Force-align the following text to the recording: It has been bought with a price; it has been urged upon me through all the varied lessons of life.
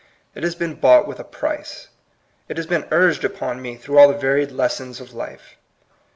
It 0.33 0.41
has 0.41 0.55
been 0.55 0.73
bought 0.79 1.05
with 1.07 1.19
a 1.19 1.23
price; 1.23 1.89
it 2.49 2.57
has 2.57 2.65
been 2.65 2.87
urged 2.89 3.23
upon 3.23 3.61
me 3.61 3.75
through 3.75 3.99
all 3.99 4.07
the 4.07 4.17
varied 4.17 4.51
lessons 4.51 4.99
of 4.99 5.13
life. 5.13 5.57